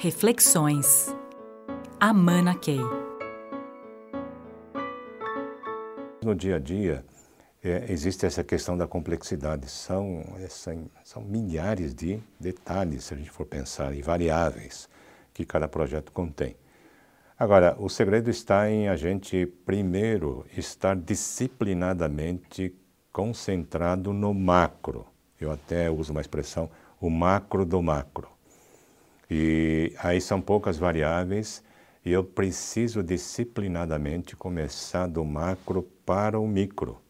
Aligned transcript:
Reflexões. 0.00 1.12
Amana 1.98 2.54
Key. 2.54 2.78
No 6.22 6.36
dia 6.36 6.54
a 6.54 6.58
dia, 6.60 7.04
é, 7.60 7.90
existe 7.90 8.24
essa 8.24 8.44
questão 8.44 8.78
da 8.78 8.86
complexidade. 8.86 9.68
São, 9.68 10.22
essa, 10.38 10.72
são 11.02 11.20
milhares 11.24 11.92
de 11.96 12.22
detalhes, 12.38 13.06
se 13.06 13.14
a 13.14 13.16
gente 13.16 13.28
for 13.28 13.44
pensar, 13.44 13.92
e 13.92 14.00
variáveis 14.00 14.88
que 15.34 15.44
cada 15.44 15.66
projeto 15.66 16.12
contém. 16.12 16.54
Agora, 17.36 17.74
o 17.76 17.88
segredo 17.88 18.30
está 18.30 18.70
em 18.70 18.88
a 18.88 18.94
gente, 18.94 19.46
primeiro, 19.66 20.46
estar 20.56 20.94
disciplinadamente 20.94 22.72
concentrado 23.12 24.12
no 24.12 24.32
macro. 24.32 25.08
Eu 25.40 25.50
até 25.50 25.90
uso 25.90 26.12
uma 26.12 26.20
expressão, 26.20 26.70
o 27.00 27.10
macro 27.10 27.66
do 27.66 27.82
macro. 27.82 28.37
E 29.30 29.92
aí 29.98 30.20
são 30.20 30.40
poucas 30.40 30.78
variáveis 30.78 31.62
e 32.04 32.12
eu 32.12 32.24
preciso 32.24 33.02
disciplinadamente 33.02 34.34
começar 34.34 35.06
do 35.06 35.24
macro 35.24 35.82
para 36.06 36.38
o 36.40 36.46
micro. 36.46 37.00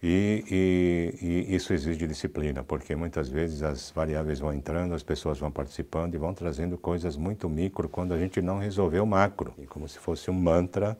E, 0.00 0.44
e, 0.48 1.26
e, 1.26 1.54
isso 1.56 1.72
exige 1.72 2.06
disciplina, 2.06 2.62
porque 2.62 2.94
muitas 2.94 3.28
vezes 3.28 3.62
as 3.64 3.90
variáveis 3.90 4.38
vão 4.38 4.52
entrando, 4.52 4.94
as 4.94 5.02
pessoas 5.02 5.38
vão 5.38 5.50
participando 5.50 6.14
e 6.14 6.18
vão 6.18 6.32
trazendo 6.32 6.78
coisas 6.78 7.16
muito 7.16 7.48
micro 7.48 7.88
quando 7.88 8.14
a 8.14 8.18
gente 8.18 8.40
não 8.40 8.58
resolveu 8.58 9.02
o 9.02 9.06
macro. 9.06 9.54
E 9.58 9.66
como 9.66 9.88
se 9.88 9.98
fosse 9.98 10.30
um 10.30 10.34
mantra 10.34 10.96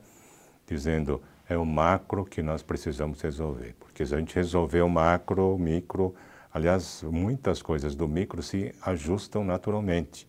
dizendo 0.67 1.21
é 1.47 1.57
o 1.57 1.65
macro 1.65 2.25
que 2.25 2.43
nós 2.43 2.61
precisamos 2.61 3.21
resolver. 3.21 3.73
Porque 3.79 4.05
se 4.05 4.13
a 4.13 4.19
gente 4.19 4.35
resolver 4.35 4.81
o 4.81 4.89
macro, 4.89 5.55
o 5.55 5.57
micro, 5.57 6.13
aliás, 6.53 7.03
muitas 7.03 7.61
coisas 7.61 7.95
do 7.95 8.07
micro 8.07 8.41
se 8.41 8.73
ajustam 8.81 9.43
naturalmente. 9.43 10.27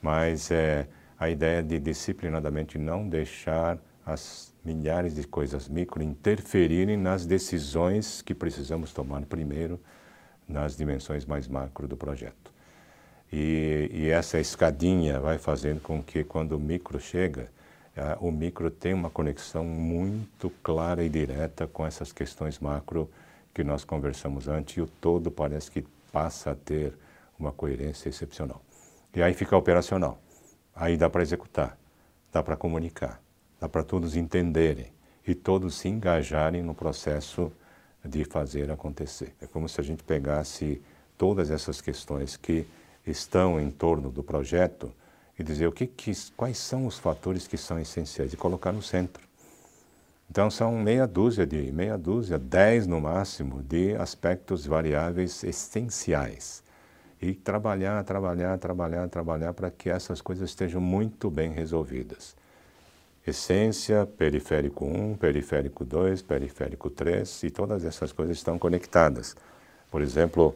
Mas 0.00 0.50
é 0.50 0.86
a 1.18 1.28
ideia 1.28 1.62
de 1.62 1.78
disciplinadamente 1.78 2.78
não 2.78 3.08
deixar 3.08 3.78
as 4.06 4.54
milhares 4.64 5.14
de 5.14 5.24
coisas 5.24 5.68
micro 5.68 6.02
interferirem 6.02 6.96
nas 6.96 7.26
decisões 7.26 8.22
que 8.22 8.34
precisamos 8.34 8.92
tomar 8.92 9.22
primeiro 9.26 9.80
nas 10.48 10.76
dimensões 10.76 11.26
mais 11.26 11.46
macro 11.46 11.86
do 11.86 11.96
projeto. 11.96 12.52
E, 13.30 13.90
e 13.92 14.08
essa 14.08 14.38
escadinha 14.38 15.20
vai 15.20 15.38
fazendo 15.38 15.80
com 15.80 16.02
que 16.02 16.24
quando 16.24 16.52
o 16.52 16.60
micro 16.60 16.98
chega, 16.98 17.50
o 18.20 18.30
micro 18.30 18.70
tem 18.70 18.94
uma 18.94 19.10
conexão 19.10 19.64
muito 19.64 20.50
clara 20.62 21.02
e 21.02 21.08
direta 21.08 21.66
com 21.66 21.86
essas 21.86 22.12
questões 22.12 22.58
macro 22.58 23.10
que 23.58 23.64
nós 23.64 23.84
conversamos 23.84 24.46
antes 24.46 24.76
e 24.76 24.80
o 24.80 24.86
todo 24.86 25.30
parece 25.30 25.70
que 25.70 25.84
passa 26.12 26.52
a 26.52 26.54
ter 26.54 26.94
uma 27.38 27.50
coerência 27.50 28.08
excepcional. 28.08 28.62
E 29.14 29.22
aí 29.22 29.34
fica 29.34 29.56
operacional. 29.56 30.20
Aí 30.74 30.96
dá 30.96 31.10
para 31.10 31.22
executar, 31.22 31.76
dá 32.32 32.42
para 32.42 32.56
comunicar 32.56 33.20
dá 33.60 33.68
para 33.68 33.82
todos 33.82 34.16
entenderem 34.16 34.92
e 35.26 35.34
todos 35.34 35.74
se 35.74 35.88
engajarem 35.88 36.62
no 36.62 36.74
processo 36.74 37.52
de 38.04 38.24
fazer 38.24 38.70
acontecer. 38.70 39.34
É 39.40 39.46
como 39.46 39.68
se 39.68 39.80
a 39.80 39.84
gente 39.84 40.02
pegasse 40.02 40.80
todas 41.16 41.50
essas 41.50 41.80
questões 41.80 42.36
que 42.36 42.66
estão 43.06 43.60
em 43.60 43.70
torno 43.70 44.10
do 44.10 44.22
projeto 44.22 44.92
e 45.38 45.42
dizer 45.42 45.66
o 45.66 45.72
que, 45.72 45.86
que 45.86 46.12
quais 46.36 46.58
são 46.58 46.86
os 46.86 46.98
fatores 46.98 47.46
que 47.46 47.56
são 47.56 47.78
essenciais 47.78 48.32
e 48.32 48.36
colocar 48.36 48.72
no 48.72 48.82
centro. 48.82 49.27
Então 50.30 50.50
são 50.50 50.72
meia 50.78 51.06
dúzia 51.06 51.46
de 51.46 51.72
meia 51.72 51.96
dúzia, 51.96 52.38
dez 52.38 52.86
no 52.86 53.00
máximo 53.00 53.62
de 53.62 53.94
aspectos 53.96 54.66
variáveis 54.66 55.42
essenciais 55.42 56.62
e 57.20 57.32
trabalhar, 57.34 58.02
trabalhar, 58.04 58.58
trabalhar, 58.58 59.08
trabalhar 59.08 59.52
para 59.54 59.70
que 59.70 59.90
essas 59.90 60.20
coisas 60.20 60.50
estejam 60.50 60.80
muito 60.80 61.30
bem 61.30 61.50
resolvidas 61.52 62.36
essência, 63.28 64.06
periférico 64.06 64.84
1, 64.84 65.16
periférico 65.16 65.84
2, 65.84 66.22
periférico 66.22 66.90
3, 66.90 67.44
e 67.44 67.50
todas 67.50 67.84
essas 67.84 68.12
coisas 68.12 68.36
estão 68.36 68.58
conectadas. 68.58 69.36
Por 69.90 70.02
exemplo, 70.02 70.54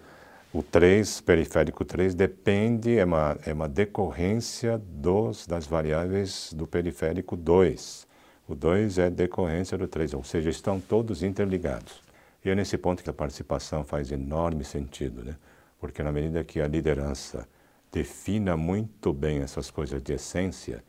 o 0.52 0.62
3, 0.62 1.20
periférico 1.20 1.84
3, 1.84 2.14
depende, 2.14 2.98
é 2.98 3.04
uma, 3.04 3.38
é 3.44 3.52
uma 3.52 3.68
decorrência 3.68 4.78
dos, 4.78 5.46
das 5.46 5.66
variáveis 5.66 6.52
do 6.52 6.66
periférico 6.66 7.36
2. 7.36 8.06
O 8.48 8.54
2 8.54 8.98
é 8.98 9.10
decorrência 9.10 9.78
do 9.78 9.86
3, 9.86 10.14
ou 10.14 10.24
seja, 10.24 10.50
estão 10.50 10.80
todos 10.80 11.22
interligados. 11.22 12.02
E 12.44 12.50
é 12.50 12.54
nesse 12.54 12.76
ponto 12.76 13.02
que 13.02 13.10
a 13.10 13.12
participação 13.12 13.84
faz 13.84 14.10
enorme 14.10 14.64
sentido, 14.64 15.24
né? 15.24 15.36
porque 15.78 16.02
na 16.02 16.12
medida 16.12 16.44
que 16.44 16.60
a 16.60 16.66
liderança 16.66 17.46
defina 17.90 18.56
muito 18.56 19.12
bem 19.12 19.40
essas 19.40 19.70
coisas 19.70 20.02
de 20.02 20.12
essência, 20.12 20.82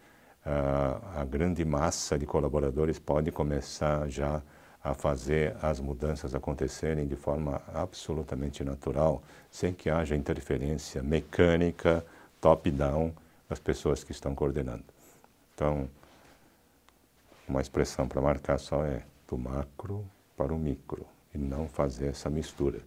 a, 0.45 1.21
a 1.21 1.25
grande 1.25 1.63
massa 1.65 2.17
de 2.17 2.25
colaboradores 2.25 2.99
pode 2.99 3.31
começar 3.31 4.07
já 4.09 4.41
a 4.83 4.93
fazer 4.93 5.55
as 5.61 5.79
mudanças 5.79 6.35
acontecerem 6.35 7.07
de 7.07 7.15
forma 7.15 7.61
absolutamente 7.73 8.63
natural, 8.63 9.23
sem 9.49 9.73
que 9.73 9.89
haja 9.89 10.15
interferência 10.15 11.01
mecânica, 11.01 12.05
top-down, 12.41 13.13
das 13.47 13.59
pessoas 13.59 14.03
que 14.03 14.11
estão 14.11 14.35
coordenando. 14.35 14.83
Então, 15.55 15.89
uma 17.47 17.61
expressão 17.61 18.07
para 18.07 18.21
marcar 18.21 18.57
só 18.57 18.85
é 18.85 19.03
do 19.27 19.37
macro 19.37 20.05
para 20.35 20.53
o 20.53 20.59
micro 20.59 21.05
e 21.33 21.37
não 21.37 21.67
fazer 21.67 22.07
essa 22.07 22.29
mistura. 22.29 22.81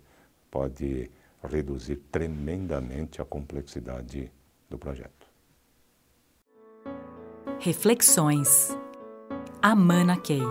Pode 0.50 1.10
reduzir 1.42 1.96
tremendamente 2.10 3.20
a 3.20 3.24
complexidade 3.24 4.30
do 4.68 4.78
projeto. 4.78 5.26
Reflexões. 7.60 8.76
Amana 9.62 10.16
Key. 10.16 10.42